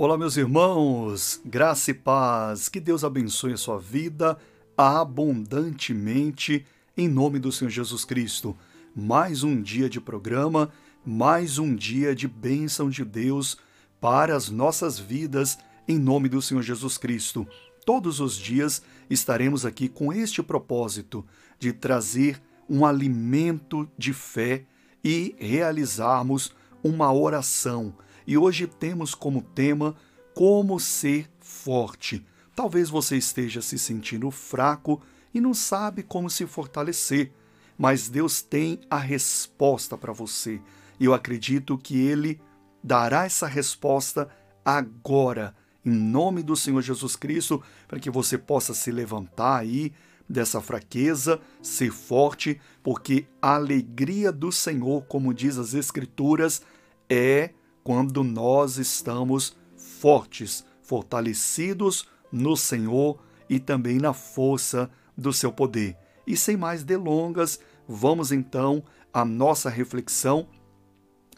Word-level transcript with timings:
Olá, 0.00 0.16
meus 0.16 0.36
irmãos, 0.36 1.40
graça 1.44 1.90
e 1.90 1.94
paz, 1.94 2.68
que 2.68 2.78
Deus 2.78 3.02
abençoe 3.02 3.54
a 3.54 3.56
sua 3.56 3.80
vida 3.80 4.38
abundantemente, 4.76 6.64
em 6.96 7.08
nome 7.08 7.40
do 7.40 7.50
Senhor 7.50 7.68
Jesus 7.68 8.04
Cristo. 8.04 8.56
Mais 8.94 9.42
um 9.42 9.60
dia 9.60 9.90
de 9.90 10.00
programa, 10.00 10.70
mais 11.04 11.58
um 11.58 11.74
dia 11.74 12.14
de 12.14 12.28
bênção 12.28 12.88
de 12.88 13.04
Deus 13.04 13.58
para 14.00 14.36
as 14.36 14.48
nossas 14.48 15.00
vidas, 15.00 15.58
em 15.88 15.98
nome 15.98 16.28
do 16.28 16.40
Senhor 16.40 16.62
Jesus 16.62 16.96
Cristo. 16.96 17.44
Todos 17.84 18.20
os 18.20 18.36
dias 18.36 18.80
estaremos 19.10 19.66
aqui 19.66 19.88
com 19.88 20.12
este 20.12 20.44
propósito 20.44 21.26
de 21.58 21.72
trazer 21.72 22.40
um 22.70 22.86
alimento 22.86 23.90
de 23.98 24.12
fé 24.12 24.64
e 25.02 25.34
realizarmos 25.40 26.54
uma 26.84 27.12
oração 27.12 27.92
e 28.28 28.36
hoje 28.36 28.66
temos 28.66 29.14
como 29.14 29.40
tema 29.40 29.96
como 30.34 30.78
ser 30.78 31.30
forte. 31.40 32.22
Talvez 32.54 32.90
você 32.90 33.16
esteja 33.16 33.62
se 33.62 33.78
sentindo 33.78 34.30
fraco 34.30 35.00
e 35.32 35.40
não 35.40 35.54
sabe 35.54 36.02
como 36.02 36.28
se 36.28 36.44
fortalecer, 36.46 37.32
mas 37.78 38.10
Deus 38.10 38.42
tem 38.42 38.82
a 38.90 38.98
resposta 38.98 39.96
para 39.96 40.12
você. 40.12 40.60
E 41.00 41.06
eu 41.06 41.14
acredito 41.14 41.78
que 41.78 41.98
Ele 41.98 42.38
dará 42.84 43.24
essa 43.24 43.46
resposta 43.46 44.28
agora, 44.62 45.56
em 45.82 45.90
nome 45.90 46.42
do 46.42 46.54
Senhor 46.54 46.82
Jesus 46.82 47.16
Cristo, 47.16 47.62
para 47.86 47.98
que 47.98 48.10
você 48.10 48.36
possa 48.36 48.74
se 48.74 48.90
levantar 48.90 49.56
aí 49.56 49.90
dessa 50.28 50.60
fraqueza, 50.60 51.40
ser 51.62 51.90
forte, 51.90 52.60
porque 52.82 53.26
a 53.40 53.54
alegria 53.54 54.30
do 54.30 54.52
Senhor, 54.52 55.06
como 55.06 55.32
diz 55.32 55.56
as 55.56 55.72
Escrituras, 55.72 56.60
é 57.08 57.54
quando 57.88 58.22
nós 58.22 58.76
estamos 58.76 59.56
fortes, 59.74 60.62
fortalecidos 60.82 62.06
no 62.30 62.54
Senhor 62.54 63.18
e 63.48 63.58
também 63.58 63.96
na 63.96 64.12
força 64.12 64.90
do 65.16 65.32
seu 65.32 65.50
poder. 65.50 65.96
E 66.26 66.36
sem 66.36 66.54
mais 66.54 66.84
delongas, 66.84 67.58
vamos 67.88 68.30
então 68.30 68.84
à 69.10 69.24
nossa 69.24 69.70
reflexão 69.70 70.46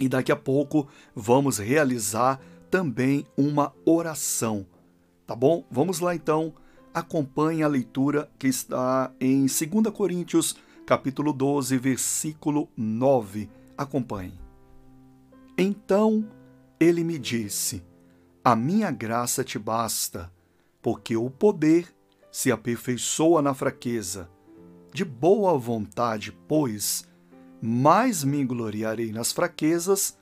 e 0.01 0.09
daqui 0.09 0.33
a 0.33 0.37
pouco 0.37 0.89
vamos 1.15 1.59
realizar 1.59 2.41
também 2.69 3.25
uma 3.37 3.73
oração. 3.87 4.67
Tá 5.28 5.37
bom? 5.37 5.65
Vamos 5.71 6.01
lá 6.01 6.17
então. 6.17 6.53
Acompanhe 6.93 7.62
a 7.62 7.69
leitura 7.69 8.28
que 8.37 8.48
está 8.48 9.12
em 9.21 9.47
2 9.47 9.95
Coríntios, 9.95 10.56
capítulo 10.84 11.33
12, 11.33 11.78
versículo 11.78 12.69
9. 12.77 13.48
Acompanhe. 13.78 14.34
Então, 15.56 16.27
ele 16.81 17.05
me 17.05 17.19
disse: 17.19 17.84
A 18.42 18.56
minha 18.56 18.91
graça 18.91 19.45
te 19.45 19.59
basta, 19.59 20.33
porque 20.81 21.14
o 21.14 21.28
poder 21.28 21.95
se 22.33 22.50
aperfeiçoa 22.50 23.42
na 23.42 23.53
fraqueza. 23.53 24.31
De 24.92 25.05
boa 25.05 25.56
vontade, 25.59 26.33
pois, 26.48 27.06
mais 27.61 28.25
me 28.25 28.45
gloriarei 28.45 29.12
nas 29.12 29.31
fraquezas, 29.31 30.19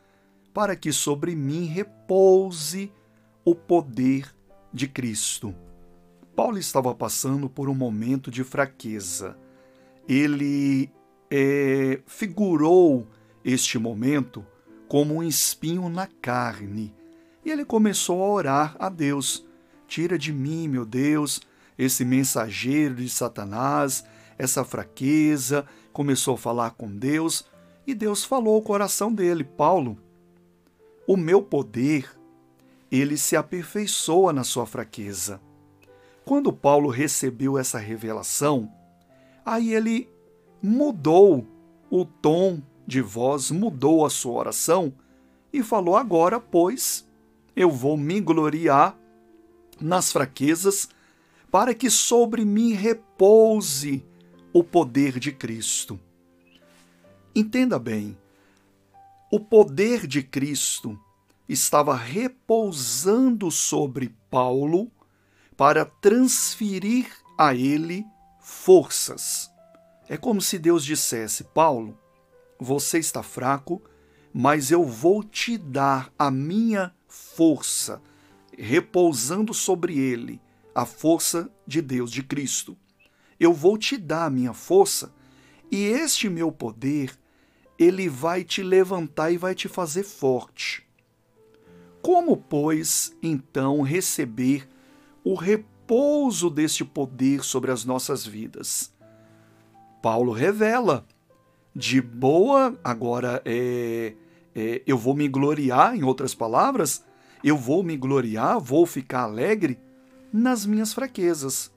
para 0.52 0.74
que 0.74 0.92
sobre 0.92 1.36
mim 1.36 1.64
repouse 1.66 2.92
o 3.44 3.54
poder 3.54 4.34
de 4.72 4.88
Cristo. 4.88 5.54
Paulo 6.34 6.58
estava 6.58 6.94
passando 6.94 7.48
por 7.48 7.68
um 7.68 7.74
momento 7.74 8.30
de 8.30 8.42
fraqueza. 8.44 9.38
Ele 10.08 10.90
é, 11.30 12.00
figurou 12.06 13.06
este 13.44 13.78
momento 13.78 14.44
como 14.88 15.16
um 15.16 15.22
espinho 15.22 15.88
na 15.88 16.06
carne. 16.06 16.94
E 17.44 17.50
ele 17.50 17.64
começou 17.64 18.22
a 18.22 18.28
orar 18.28 18.76
a 18.78 18.88
Deus: 18.88 19.46
Tira 19.86 20.18
de 20.18 20.32
mim, 20.32 20.66
meu 20.66 20.84
Deus, 20.84 21.40
esse 21.78 22.04
mensageiro 22.04 22.96
de 22.96 23.08
Satanás, 23.08 24.04
essa 24.36 24.64
fraqueza. 24.64 25.66
Começou 25.92 26.34
a 26.34 26.38
falar 26.38 26.70
com 26.72 26.88
Deus 26.96 27.44
e 27.86 27.94
Deus 27.94 28.24
falou 28.24 28.54
ao 28.54 28.62
coração 28.62 29.12
dele: 29.12 29.44
Paulo, 29.44 29.98
o 31.06 31.16
meu 31.16 31.42
poder, 31.42 32.10
ele 32.90 33.16
se 33.16 33.36
aperfeiçoa 33.36 34.32
na 34.32 34.44
sua 34.44 34.66
fraqueza. 34.66 35.40
Quando 36.24 36.52
Paulo 36.52 36.90
recebeu 36.90 37.56
essa 37.56 37.78
revelação, 37.78 38.70
aí 39.44 39.72
ele 39.72 40.08
mudou 40.62 41.46
o 41.90 42.04
tom 42.04 42.60
de 42.88 43.02
voz 43.02 43.50
mudou 43.50 44.06
a 44.06 44.08
sua 44.08 44.32
oração 44.32 44.94
e 45.52 45.62
falou: 45.62 45.94
Agora, 45.94 46.40
pois, 46.40 47.06
eu 47.54 47.70
vou 47.70 47.98
me 47.98 48.18
gloriar 48.18 48.98
nas 49.78 50.10
fraquezas, 50.10 50.88
para 51.50 51.74
que 51.74 51.90
sobre 51.90 52.46
mim 52.46 52.72
repouse 52.72 54.02
o 54.54 54.64
poder 54.64 55.20
de 55.20 55.30
Cristo. 55.30 56.00
Entenda 57.34 57.78
bem, 57.78 58.16
o 59.30 59.38
poder 59.38 60.06
de 60.06 60.22
Cristo 60.22 60.98
estava 61.46 61.94
repousando 61.94 63.50
sobre 63.50 64.16
Paulo 64.30 64.90
para 65.58 65.84
transferir 65.84 67.06
a 67.36 67.54
ele 67.54 68.06
forças. 68.40 69.50
É 70.08 70.16
como 70.16 70.40
se 70.40 70.58
Deus 70.58 70.82
dissesse: 70.82 71.44
Paulo, 71.44 71.98
você 72.58 72.98
está 72.98 73.22
fraco, 73.22 73.82
mas 74.32 74.70
eu 74.70 74.84
vou 74.84 75.22
te 75.22 75.56
dar 75.56 76.12
a 76.18 76.30
minha 76.30 76.92
força, 77.06 78.02
repousando 78.56 79.54
sobre 79.54 79.98
ele 79.98 80.40
a 80.74 80.84
força 80.84 81.50
de 81.66 81.80
Deus, 81.80 82.10
de 82.10 82.22
Cristo. 82.22 82.76
Eu 83.38 83.52
vou 83.52 83.78
te 83.78 83.96
dar 83.96 84.26
a 84.26 84.30
minha 84.30 84.52
força 84.52 85.12
e 85.70 85.84
este 85.84 86.28
meu 86.28 86.50
poder, 86.50 87.16
ele 87.78 88.08
vai 88.08 88.42
te 88.42 88.62
levantar 88.62 89.30
e 89.30 89.36
vai 89.36 89.54
te 89.54 89.68
fazer 89.68 90.02
forte. 90.02 90.86
Como, 92.02 92.36
pois, 92.36 93.14
então 93.22 93.82
receber 93.82 94.68
o 95.22 95.34
repouso 95.34 96.48
deste 96.48 96.84
poder 96.84 97.44
sobre 97.44 97.70
as 97.70 97.84
nossas 97.84 98.24
vidas? 98.24 98.92
Paulo 100.00 100.32
revela 100.32 101.04
de 101.74 102.00
boa, 102.00 102.78
agora 102.82 103.42
é, 103.44 104.14
é, 104.54 104.82
eu 104.86 104.98
vou 104.98 105.14
me 105.14 105.28
gloriar, 105.28 105.94
em 105.94 106.02
outras 106.02 106.34
palavras, 106.34 107.04
eu 107.42 107.56
vou 107.56 107.82
me 107.82 107.96
gloriar, 107.96 108.58
vou 108.58 108.86
ficar 108.86 109.22
alegre 109.22 109.78
nas 110.32 110.66
minhas 110.66 110.92
fraquezas. 110.92 111.72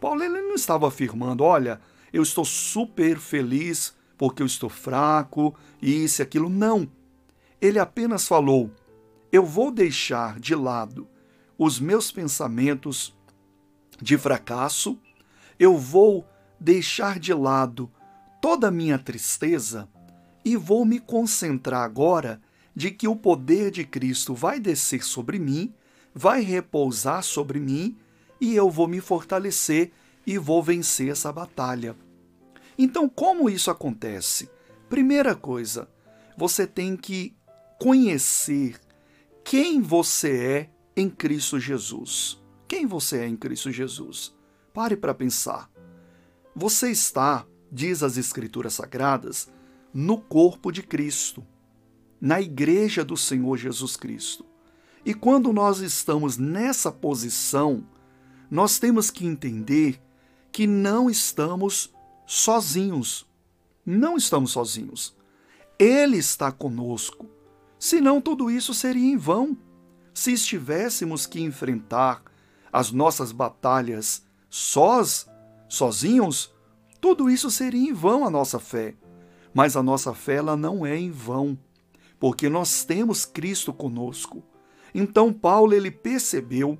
Paulo 0.00 0.22
ele 0.22 0.40
não 0.40 0.54
estava 0.54 0.88
afirmando, 0.88 1.44
olha, 1.44 1.80
eu 2.12 2.22
estou 2.22 2.44
super 2.44 3.18
feliz 3.18 3.94
porque 4.16 4.42
eu 4.42 4.46
estou 4.46 4.68
fraco, 4.68 5.54
isso 5.80 6.20
e 6.20 6.22
aquilo. 6.22 6.48
Não. 6.48 6.88
Ele 7.60 7.78
apenas 7.78 8.26
falou: 8.26 8.70
eu 9.30 9.44
vou 9.44 9.70
deixar 9.70 10.38
de 10.40 10.54
lado 10.54 11.06
os 11.58 11.80
meus 11.80 12.10
pensamentos 12.10 13.14
de 14.00 14.18
fracasso, 14.18 14.98
eu 15.58 15.76
vou 15.76 16.26
deixar 16.60 17.18
de 17.18 17.32
lado 17.32 17.90
toda 18.46 18.68
a 18.68 18.70
minha 18.70 18.96
tristeza 18.96 19.88
e 20.44 20.56
vou 20.56 20.84
me 20.84 21.00
concentrar 21.00 21.82
agora 21.82 22.40
de 22.76 22.92
que 22.92 23.08
o 23.08 23.16
poder 23.16 23.72
de 23.72 23.84
Cristo 23.84 24.36
vai 24.36 24.60
descer 24.60 25.02
sobre 25.02 25.36
mim, 25.36 25.74
vai 26.14 26.42
repousar 26.42 27.24
sobre 27.24 27.58
mim 27.58 27.98
e 28.40 28.54
eu 28.54 28.70
vou 28.70 28.86
me 28.86 29.00
fortalecer 29.00 29.90
e 30.24 30.38
vou 30.38 30.62
vencer 30.62 31.08
essa 31.08 31.32
batalha. 31.32 31.96
Então, 32.78 33.08
como 33.08 33.50
isso 33.50 33.68
acontece? 33.68 34.48
Primeira 34.88 35.34
coisa, 35.34 35.90
você 36.38 36.68
tem 36.68 36.96
que 36.96 37.36
conhecer 37.80 38.78
quem 39.42 39.82
você 39.82 40.38
é 40.38 40.70
em 40.96 41.10
Cristo 41.10 41.58
Jesus. 41.58 42.40
Quem 42.68 42.86
você 42.86 43.18
é 43.18 43.26
em 43.26 43.34
Cristo 43.34 43.72
Jesus? 43.72 44.32
Pare 44.72 44.96
para 44.96 45.12
pensar. 45.12 45.68
Você 46.54 46.92
está 46.92 47.44
diz 47.70 48.02
as 48.02 48.16
Escrituras 48.16 48.74
Sagradas, 48.74 49.48
no 49.92 50.18
corpo 50.18 50.70
de 50.70 50.82
Cristo, 50.82 51.44
na 52.20 52.40
igreja 52.40 53.04
do 53.04 53.16
Senhor 53.16 53.56
Jesus 53.56 53.96
Cristo. 53.96 54.44
E 55.04 55.14
quando 55.14 55.52
nós 55.52 55.78
estamos 55.78 56.36
nessa 56.36 56.90
posição, 56.90 57.86
nós 58.50 58.78
temos 58.78 59.10
que 59.10 59.26
entender 59.26 60.00
que 60.50 60.66
não 60.66 61.08
estamos 61.08 61.94
sozinhos. 62.26 63.26
Não 63.84 64.16
estamos 64.16 64.50
sozinhos. 64.52 65.14
Ele 65.78 66.16
está 66.16 66.50
conosco. 66.50 67.26
Senão 67.78 68.20
tudo 68.20 68.50
isso 68.50 68.74
seria 68.74 69.12
em 69.12 69.16
vão. 69.16 69.56
Se 70.12 70.32
estivéssemos 70.32 71.26
que 71.26 71.40
enfrentar 71.40 72.22
as 72.72 72.90
nossas 72.90 73.32
batalhas 73.32 74.24
sós, 74.48 75.28
sozinhos, 75.68 76.52
tudo 77.06 77.30
isso 77.30 77.52
seria 77.52 77.88
em 77.88 77.92
vão 77.92 78.26
a 78.26 78.30
nossa 78.30 78.58
fé. 78.58 78.96
Mas 79.54 79.76
a 79.76 79.82
nossa 79.82 80.12
fé 80.12 80.34
ela 80.34 80.56
não 80.56 80.84
é 80.84 80.98
em 80.98 81.08
vão, 81.08 81.56
porque 82.18 82.48
nós 82.48 82.84
temos 82.84 83.24
Cristo 83.24 83.72
conosco. 83.72 84.42
Então 84.92 85.32
Paulo 85.32 85.72
ele 85.72 85.88
percebeu 85.88 86.76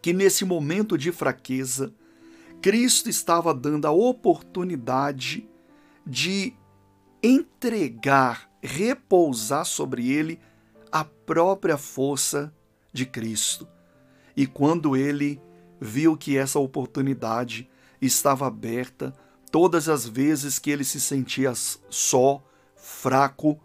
que 0.00 0.12
nesse 0.12 0.44
momento 0.44 0.96
de 0.96 1.10
fraqueza, 1.10 1.92
Cristo 2.60 3.10
estava 3.10 3.52
dando 3.52 3.84
a 3.86 3.90
oportunidade 3.90 5.44
de 6.06 6.54
entregar, 7.20 8.48
repousar 8.62 9.64
sobre 9.64 10.08
ele 10.08 10.38
a 10.92 11.02
própria 11.02 11.76
força 11.76 12.54
de 12.92 13.04
Cristo. 13.04 13.66
E 14.36 14.46
quando 14.46 14.96
ele 14.96 15.42
viu 15.80 16.16
que 16.16 16.38
essa 16.38 16.60
oportunidade 16.60 17.68
estava 18.00 18.46
aberta, 18.46 19.12
todas 19.52 19.88
as 19.88 20.08
vezes 20.08 20.58
que 20.58 20.70
ele 20.70 20.82
se 20.82 20.98
sentia 20.98 21.52
só, 21.54 22.42
fraco, 22.74 23.60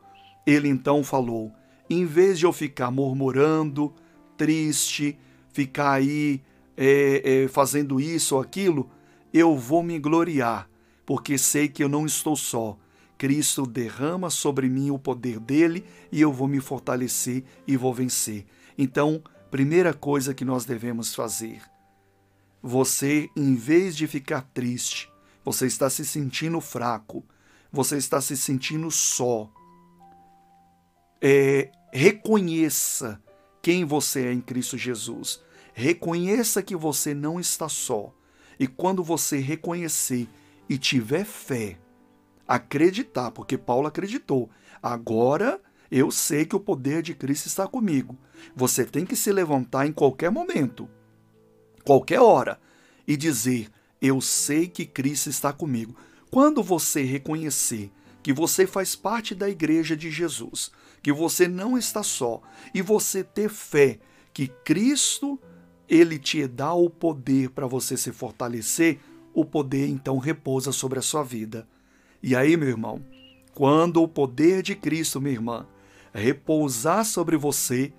ele 0.46 0.68
então 0.68 1.04
falou: 1.04 1.52
em 1.90 2.06
vez 2.06 2.38
de 2.38 2.46
eu 2.46 2.54
ficar 2.54 2.92
murmurando, 2.92 3.96
triste, 4.36 5.18
ficar 5.52 5.94
aí 5.94 6.44
é, 6.76 7.44
é, 7.44 7.48
fazendo 7.48 8.00
isso 8.00 8.36
ou 8.36 8.42
aquilo, 8.42 8.92
eu 9.34 9.58
vou 9.58 9.82
me 9.82 9.98
gloriar, 9.98 10.70
porque 11.06 11.38
sei 11.38 11.68
que 11.70 11.84
eu 11.84 11.90
não 11.90 12.06
estou 12.06 12.36
só. 12.36 12.78
Cristo 13.18 13.66
derrama 13.66 14.30
sobre 14.30 14.70
mim 14.70 14.92
o 14.92 15.00
poder 15.00 15.40
dele 15.40 15.84
e 16.12 16.22
eu 16.22 16.32
vou 16.32 16.48
me 16.48 16.60
fortalecer 16.60 17.44
e 17.66 17.76
vou 17.76 17.92
vencer. 17.92 18.46
Então, 18.78 19.24
primeira 19.50 19.92
coisa 19.92 20.36
que 20.36 20.46
nós 20.46 20.66
devemos 20.66 21.16
fazer: 21.16 21.62
você, 22.62 23.30
em 23.36 23.56
vez 23.56 23.96
de 23.96 24.06
ficar 24.06 24.42
triste, 24.54 25.10
você 25.48 25.66
está 25.66 25.90
se 25.90 26.04
sentindo 26.04 26.60
fraco, 26.60 27.24
você 27.72 27.96
está 27.96 28.20
se 28.20 28.36
sentindo 28.36 28.92
só. 28.92 29.50
É, 31.22 31.72
reconheça 31.94 33.18
quem 33.62 33.86
você 33.86 34.26
é 34.26 34.34
em 34.34 34.42
Cristo 34.42 34.78
Jesus. 34.78 35.42
Reconheça 35.74 36.62
que 36.62 36.76
você 36.76 37.14
não 37.14 37.40
está 37.40 37.70
só. 37.70 38.14
E 38.60 38.68
quando 38.68 39.02
você 39.02 39.38
reconhecer 39.38 40.28
e 40.68 40.78
tiver 40.78 41.24
fé, 41.24 41.80
acreditar, 42.46 43.32
porque 43.32 43.58
Paulo 43.58 43.88
acreditou, 43.88 44.50
agora 44.84 45.62
eu 45.90 46.12
sei 46.12 46.46
que 46.46 46.58
o 46.58 46.60
poder 46.60 47.02
de 47.02 47.16
Cristo 47.16 47.46
está 47.46 47.66
comigo. 47.66 48.18
Você 48.54 48.84
tem 48.84 49.06
que 49.06 49.16
se 49.16 49.32
levantar 49.32 49.88
em 49.88 49.94
qualquer 49.94 50.30
momento, 50.30 50.90
qualquer 51.86 52.20
hora, 52.20 52.60
e 53.08 53.16
dizer: 53.16 53.70
Eu 54.02 54.22
sei 54.22 54.68
que 54.68 54.86
Cristo 54.86 55.30
está 55.30 55.52
comigo. 55.52 55.96
Quando 56.30 56.62
você 56.62 57.04
reconhecer 57.04 57.92
que 58.22 58.34
você 58.34 58.68
faz 58.68 58.96
parte 58.96 59.34
da 59.34 59.50
igreja 59.50 59.96
de 59.96 60.12
Jesus, 60.12 60.72
que 61.02 61.14
você 61.14 61.48
não 61.48 61.78
está 61.78 62.04
só, 62.04 62.42
e 62.74 62.82
você 62.82 63.24
ter 63.24 63.50
fé 63.50 64.00
que 64.34 64.48
Cristo 64.48 65.40
ele 65.88 66.20
te 66.20 66.46
dá 66.46 66.74
o 66.74 66.90
poder 66.90 67.50
para 67.52 67.66
você 67.66 67.96
se 67.96 68.12
fortalecer, 68.12 69.00
o 69.34 69.46
poder 69.46 69.88
então 69.88 70.18
repousa 70.18 70.72
sobre 70.72 71.00
a 71.00 71.02
sua 71.02 71.24
vida. 71.24 71.68
E 72.22 72.36
aí, 72.36 72.58
meu 72.58 72.68
irmão, 72.68 73.02
quando 73.54 74.02
o 74.02 74.08
poder 74.08 74.62
de 74.62 74.76
Cristo, 74.76 75.22
minha 75.22 75.36
irmã, 75.36 75.66
repousar 76.14 77.06
sobre 77.06 77.38
você, 77.38 77.94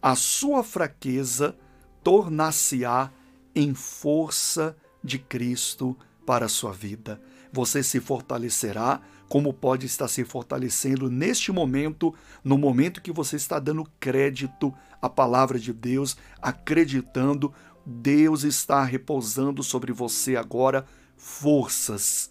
a 0.00 0.14
sua 0.14 0.62
fraqueza 0.62 1.54
tornar-se-á 2.02 3.10
em 3.54 3.74
força 3.74 4.76
de 5.02 5.18
Cristo 5.18 5.96
para 6.26 6.46
a 6.46 6.48
sua 6.48 6.72
vida. 6.72 7.20
Você 7.52 7.82
se 7.82 8.00
fortalecerá 8.00 9.00
como 9.28 9.52
pode 9.52 9.86
estar 9.86 10.08
se 10.08 10.24
fortalecendo 10.24 11.10
neste 11.10 11.52
momento, 11.52 12.14
no 12.42 12.56
momento 12.56 13.02
que 13.02 13.12
você 13.12 13.36
está 13.36 13.58
dando 13.58 13.86
crédito 14.00 14.74
à 15.02 15.08
palavra 15.08 15.58
de 15.58 15.72
Deus, 15.72 16.16
acreditando, 16.40 17.52
Deus 17.84 18.42
está 18.42 18.82
repousando 18.84 19.62
sobre 19.62 19.92
você 19.92 20.34
agora 20.34 20.86
forças. 21.16 22.30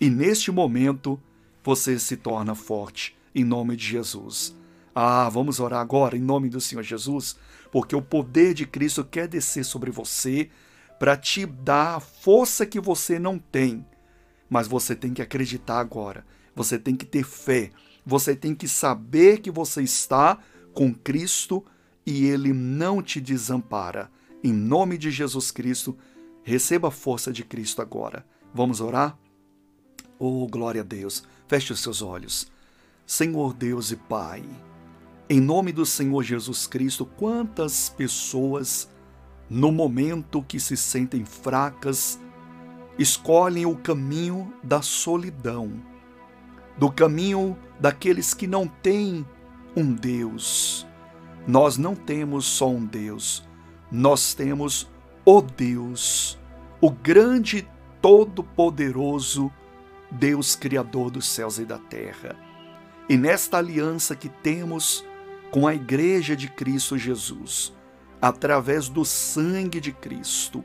E 0.00 0.10
neste 0.10 0.50
momento, 0.50 1.20
você 1.62 1.98
se 1.98 2.16
torna 2.16 2.54
forte, 2.54 3.16
em 3.34 3.44
nome 3.44 3.76
de 3.76 3.86
Jesus. 3.86 4.54
Ah, 4.94 5.28
vamos 5.28 5.60
orar 5.60 5.80
agora 5.80 6.16
em 6.16 6.20
nome 6.20 6.48
do 6.48 6.60
Senhor 6.60 6.82
Jesus, 6.82 7.36
porque 7.70 7.94
o 7.94 8.02
poder 8.02 8.54
de 8.54 8.66
Cristo 8.66 9.04
quer 9.04 9.28
descer 9.28 9.64
sobre 9.64 9.90
você 9.90 10.48
para 10.98 11.16
te 11.16 11.46
dar 11.46 11.96
a 11.96 12.00
força 12.00 12.64
que 12.64 12.80
você 12.80 13.18
não 13.18 13.38
tem 13.38 13.84
mas 14.48 14.68
você 14.68 14.94
tem 14.94 15.12
que 15.12 15.22
acreditar 15.22 15.78
agora. 15.78 16.24
Você 16.54 16.78
tem 16.78 16.96
que 16.96 17.04
ter 17.04 17.24
fé. 17.24 17.70
Você 18.04 18.34
tem 18.34 18.54
que 18.54 18.68
saber 18.68 19.40
que 19.40 19.50
você 19.50 19.82
está 19.82 20.38
com 20.72 20.94
Cristo 20.94 21.64
e 22.04 22.26
Ele 22.26 22.52
não 22.52 23.02
te 23.02 23.20
desampara. 23.20 24.10
Em 24.42 24.52
nome 24.52 24.96
de 24.96 25.10
Jesus 25.10 25.50
Cristo, 25.50 25.96
receba 26.42 26.88
a 26.88 26.92
força 26.92 27.32
de 27.32 27.44
Cristo 27.44 27.82
agora. 27.82 28.24
Vamos 28.54 28.80
orar? 28.80 29.18
Oh, 30.18 30.46
glória 30.46 30.82
a 30.82 30.84
Deus. 30.84 31.24
Feche 31.48 31.72
os 31.72 31.80
seus 31.80 32.00
olhos. 32.00 32.50
Senhor 33.04 33.52
Deus 33.54 33.92
e 33.92 33.96
Pai, 33.96 34.44
em 35.28 35.40
nome 35.40 35.70
do 35.70 35.86
Senhor 35.86 36.24
Jesus 36.24 36.66
Cristo, 36.66 37.06
quantas 37.06 37.88
pessoas, 37.88 38.88
no 39.48 39.70
momento 39.70 40.42
que 40.42 40.58
se 40.58 40.76
sentem 40.76 41.24
fracas, 41.24 42.20
escolhem 42.98 43.66
o 43.66 43.76
caminho 43.76 44.52
da 44.62 44.82
solidão, 44.82 45.72
do 46.76 46.90
caminho 46.90 47.56
daqueles 47.78 48.34
que 48.34 48.46
não 48.46 48.66
têm 48.66 49.24
um 49.76 49.92
Deus. 49.92 50.86
Nós 51.46 51.76
não 51.76 51.94
temos 51.94 52.44
só 52.44 52.68
um 52.68 52.84
Deus, 52.84 53.46
nós 53.90 54.34
temos 54.34 54.90
o 55.24 55.40
Deus, 55.40 56.38
o 56.80 56.90
grande, 56.90 57.68
todo-poderoso 58.02 59.52
Deus 60.10 60.56
Criador 60.56 61.10
dos 61.10 61.26
céus 61.26 61.58
e 61.58 61.64
da 61.64 61.78
terra. 61.78 62.36
E 63.08 63.16
nesta 63.16 63.58
aliança 63.58 64.16
que 64.16 64.28
temos 64.28 65.04
com 65.50 65.66
a 65.66 65.74
Igreja 65.74 66.34
de 66.34 66.48
Cristo 66.48 66.98
Jesus, 66.98 67.72
através 68.26 68.88
do 68.88 69.04
sangue 69.04 69.80
de 69.80 69.92
Cristo, 69.92 70.64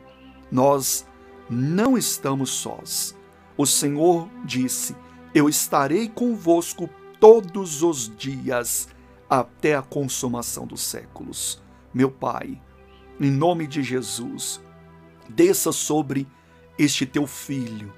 nós 0.52 1.06
não 1.50 1.98
estamos 1.98 2.50
sós. 2.50 3.16
O 3.56 3.66
Senhor 3.66 4.28
disse: 4.44 4.96
Eu 5.34 5.48
estarei 5.48 6.10
convosco 6.10 6.90
todos 7.20 7.84
os 7.84 8.14
dias 8.18 8.88
até 9.30 9.76
a 9.76 9.82
consumação 9.82 10.66
dos 10.66 10.82
séculos. 10.82 11.62
Meu 11.94 12.10
Pai, 12.10 12.60
em 13.20 13.30
nome 13.30 13.68
de 13.68 13.84
Jesus, 13.84 14.60
desça 15.30 15.72
sobre 15.72 16.28
este 16.80 17.06
teu 17.06 17.28
filho, 17.28 17.94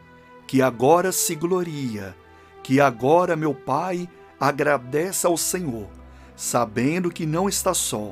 que 0.46 0.62
agora 0.62 1.12
se 1.14 1.36
gloria, 1.36 2.16
que 2.62 2.82
agora, 2.82 3.36
meu 3.36 3.56
Pai, 3.56 4.10
agradece 4.38 5.26
ao 5.26 5.38
Senhor, 5.38 5.88
sabendo 6.36 7.10
que 7.10 7.26
não 7.26 7.48
está 7.48 7.74
só. 7.74 8.12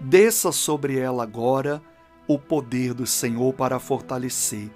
Desça 0.00 0.52
sobre 0.52 0.98
ela 0.98 1.22
agora 1.22 1.82
o 2.28 2.38
poder 2.38 2.92
do 2.92 3.06
Senhor 3.06 3.52
para 3.54 3.78
fortalecer, 3.78 4.70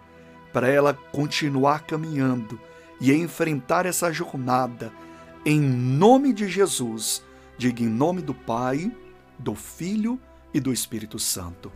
para 0.52 0.68
ela 0.68 0.94
continuar 0.94 1.84
caminhando 1.86 2.58
e 3.00 3.12
enfrentar 3.12 3.86
essa 3.86 4.12
jornada. 4.12 4.92
Em 5.44 5.60
nome 5.60 6.32
de 6.32 6.48
Jesus, 6.48 7.22
diga 7.56 7.82
em 7.82 7.88
nome 7.88 8.22
do 8.22 8.34
Pai, 8.34 8.94
do 9.38 9.54
Filho 9.54 10.20
e 10.52 10.60
do 10.60 10.72
Espírito 10.72 11.18
Santo. 11.18 11.72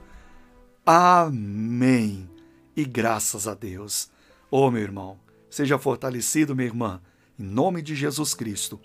Amém. 0.85 2.29
E 2.77 2.85
graças 2.85 3.47
a 3.49 3.55
Deus. 3.55 4.11
Oh, 4.51 4.71
meu 4.71 4.83
irmão, 4.83 5.19
seja 5.49 5.79
fortalecido, 5.79 6.55
minha 6.55 6.69
irmã, 6.69 7.01
em 7.39 7.45
nome 7.45 7.83
de 7.83 7.95
Jesus 7.95 8.35
Cristo. 8.35 8.81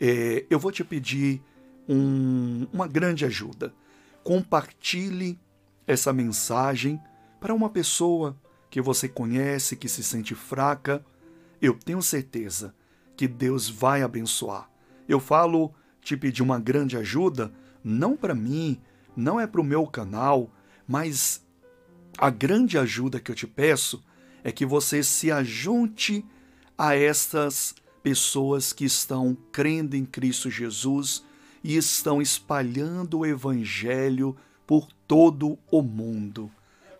É, 0.00 0.44
eu 0.48 0.58
vou 0.58 0.70
te 0.70 0.84
pedir 0.84 1.42
um, 1.88 2.66
uma 2.72 2.86
grande 2.86 3.24
ajuda. 3.24 3.74
Compartilhe 4.24 5.38
essa 5.86 6.12
mensagem 6.12 7.00
para 7.38 7.54
uma 7.54 7.68
pessoa 7.68 8.36
que 8.70 8.80
você 8.80 9.08
conhece, 9.08 9.76
que 9.76 9.88
se 9.88 10.02
sente 10.02 10.34
fraca, 10.34 11.04
eu 11.60 11.74
tenho 11.74 12.02
certeza 12.02 12.74
que 13.16 13.28
Deus 13.28 13.68
vai 13.68 14.02
abençoar. 14.02 14.68
Eu 15.08 15.20
falo 15.20 15.72
te 16.00 16.16
pedir 16.16 16.42
uma 16.42 16.58
grande 16.58 16.96
ajuda, 16.96 17.52
não 17.84 18.16
para 18.16 18.34
mim, 18.34 18.80
não 19.14 19.38
é 19.38 19.46
para 19.46 19.60
o 19.60 19.64
meu 19.64 19.86
canal, 19.86 20.50
mas 20.88 21.44
a 22.18 22.30
grande 22.30 22.78
ajuda 22.78 23.20
que 23.20 23.30
eu 23.30 23.34
te 23.34 23.46
peço 23.46 24.02
é 24.42 24.50
que 24.50 24.66
você 24.66 25.02
se 25.02 25.30
ajunte 25.30 26.24
a 26.76 26.96
estas 26.96 27.74
pessoas 28.02 28.72
que 28.72 28.84
estão 28.84 29.36
crendo 29.52 29.96
em 29.96 30.04
Cristo 30.04 30.50
Jesus 30.50 31.24
e 31.64 31.76
estão 31.78 32.20
espalhando 32.20 33.20
o 33.20 33.26
Evangelho 33.26 34.36
por 34.66 34.86
todo 35.08 35.58
o 35.70 35.80
mundo. 35.80 36.50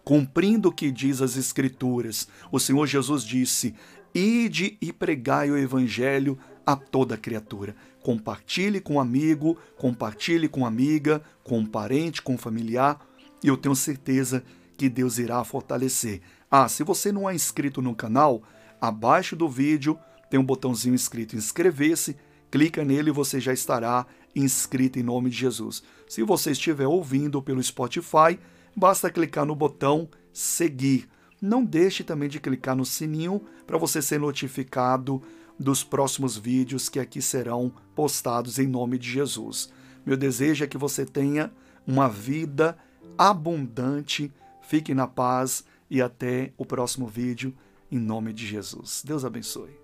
Cumprindo 0.03 0.71
o 0.71 0.73
que 0.73 0.91
diz 0.91 1.21
as 1.21 1.37
Escrituras, 1.37 2.27
o 2.51 2.59
Senhor 2.59 2.87
Jesus 2.87 3.23
disse: 3.23 3.75
Ide 4.15 4.79
e 4.81 4.93
pregai 4.93 5.51
o 5.51 5.59
Evangelho 5.59 6.39
a 6.67 6.75
toda 6.75 7.17
criatura. 7.17 7.77
Compartilhe 8.03 8.81
com 8.81 8.95
um 8.95 9.01
amigo, 9.01 9.59
compartilhe 9.77 10.49
com 10.49 10.67
amiga, 10.67 11.23
com 11.43 11.59
um 11.59 11.67
parente, 11.67 12.23
com 12.23 12.35
um 12.35 12.39
familiar, 12.39 12.99
e 13.43 13.49
eu 13.49 13.57
tenho 13.57 13.77
certeza 13.77 14.43
que 14.77 14.89
Deus 14.89 15.19
irá 15.19 15.43
fortalecer. 15.45 16.21
Ah, 16.51 16.69
se 16.69 16.83
você 16.83 17.13
não 17.13 17.29
é 17.29 17.35
inscrito 17.35 17.81
no 17.83 17.95
canal, 17.95 18.43
abaixo 18.81 19.37
do 19.37 19.49
vídeo 19.49 19.99
tem 20.31 20.41
um 20.41 20.45
botãozinho 20.45 20.95
escrito 20.95 21.37
inscrever-se, 21.37 22.17
clica 22.55 22.85
nele 22.85 23.11
e 23.11 23.13
você 23.13 23.41
já 23.41 23.53
estará 23.53 24.07
inscrito 24.33 24.97
em 24.97 25.03
nome 25.03 25.29
de 25.29 25.37
Jesus. 25.37 25.83
Se 26.09 26.23
você 26.23 26.53
estiver 26.53 26.87
ouvindo 26.87 27.43
pelo 27.43 27.61
Spotify, 27.61 28.39
basta 28.77 29.11
clicar 29.11 29.45
no 29.45 29.57
botão 29.57 30.09
seguir. 30.33 31.09
Não 31.43 31.65
deixe 31.65 32.05
também 32.05 32.29
de 32.29 32.39
clicar 32.39 32.77
no 32.77 32.85
sininho 32.85 33.43
para 33.67 33.77
você 33.77 34.01
ser 34.01 34.21
notificado 34.21 35.21
dos 35.59 35.83
próximos 35.83 36.37
vídeos 36.37 36.89
que 36.89 37.01
aqui 37.01 37.21
serão 37.21 37.73
postados 37.93 38.57
em 38.61 38.69
nome 38.69 38.99
de 38.99 39.11
Jesus. 39.11 39.69
Meu 40.07 40.17
desejo 40.17 40.63
é 40.63 40.69
que 40.69 40.79
você 40.79 41.05
tenha 41.05 41.53
uma 41.85 42.09
vida 42.09 42.79
abundante. 43.19 44.33
Fique 44.63 44.95
na 44.95 45.09
paz 45.09 45.65
e 45.91 46.01
até 46.01 46.53
o 46.57 46.65
próximo 46.65 47.09
vídeo 47.09 47.53
em 47.91 47.99
nome 47.99 48.33
de 48.33 48.47
Jesus. 48.47 49.03
Deus 49.05 49.25
abençoe. 49.25 49.84